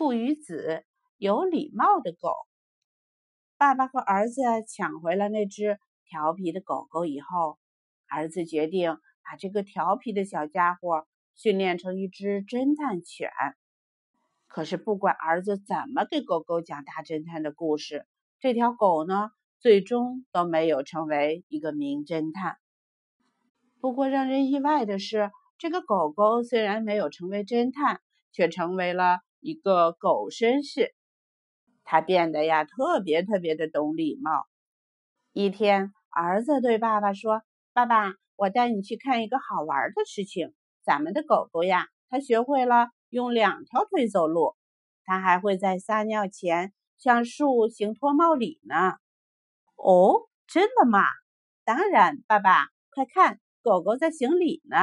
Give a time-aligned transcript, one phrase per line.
[0.00, 0.82] 父与子
[1.18, 2.32] 有礼貌的狗。
[3.58, 7.58] 爸爸和儿子抢回了那只调皮的狗狗以后，
[8.08, 13.28] 儿子决定把这个调皮的小家伙训练成一只侦探犬。
[14.46, 18.06] 可是，不管儿子怎么给狗狗讲大侦探的故事，
[18.40, 19.28] 这条狗呢，
[19.58, 22.56] 最终都没有成为一个名侦探。
[23.82, 28.00] 不过，让人意外的是，这个狗狗虽然没有成为侦探，
[28.32, 30.94] 却成为了一个狗绅士。
[31.84, 34.46] 他变得呀，特别特别的懂礼貌。
[35.32, 37.42] 一天，儿子对爸爸说
[37.74, 40.54] ：“爸爸，我带你去看一个好玩的事情。
[40.82, 44.54] 咱们的狗狗呀，它学会了。”用两条腿走路，
[45.02, 48.92] 它还会在撒尿前向树行脱帽礼呢。
[49.74, 51.02] 哦，真的吗？
[51.64, 54.76] 当然，爸爸，快看，狗狗在行礼呢。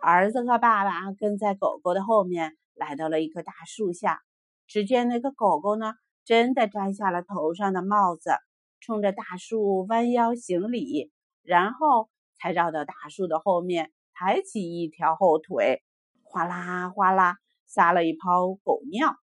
[0.00, 4.20] 儿子和爸爸跟在狗狗的后面，来到了一棵大树下。
[4.68, 5.94] 只见那个狗狗呢，
[6.24, 8.30] 真的摘下了头上的帽子，
[8.80, 11.10] 冲着大树弯腰行礼，
[11.42, 15.82] 然后才绕到大树的后面，抬起一条后腿。
[16.22, 19.16] 哗啦哗啦，撒了一泡狗尿。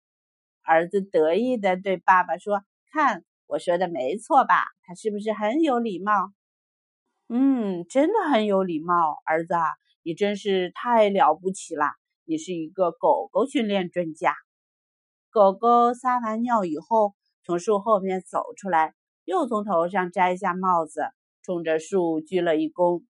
[0.62, 4.64] 儿子得意地对爸爸说：“看，我说的没错吧？
[4.84, 6.32] 他是不是很有礼貌
[7.28, 9.54] ？”“嗯，真的很有礼貌。”儿子，
[10.04, 11.86] 你真是太了不起了！
[12.24, 14.34] 你是一个狗狗训练专家。
[15.30, 17.14] 狗狗撒完尿以后，
[17.44, 21.02] 从树后面走出来，又从头上摘下帽子，
[21.42, 23.02] 冲着树鞠了一躬。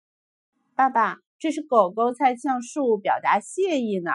[0.75, 1.17] 爸爸。
[1.41, 4.11] 这是狗狗在向树表达谢意呢。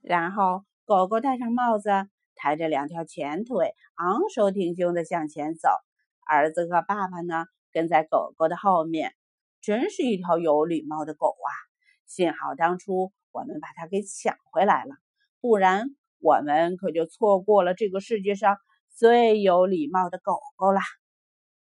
[0.00, 1.90] 然后，狗狗戴上帽子，
[2.36, 5.68] 抬着两条前腿，昂首挺胸地向前走。
[6.24, 9.12] 儿子和爸爸呢，跟在狗狗的后面。
[9.60, 11.50] 真是一条有礼貌的狗啊！
[12.10, 14.96] 幸好当初我们把它给抢回来了，
[15.40, 15.86] 不然
[16.18, 18.56] 我们可就错过了这个世界上
[18.96, 20.80] 最有礼貌的狗狗了。